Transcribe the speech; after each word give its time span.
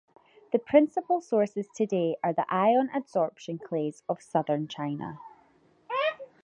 The 0.51 0.57
principal 0.57 1.21
sources 1.21 1.67
today 1.75 2.15
are 2.23 2.33
the 2.33 2.51
ion 2.51 2.89
adsorption 2.91 3.61
clays 3.63 4.01
of 4.09 4.19
southern 4.19 4.67
China. 4.67 5.19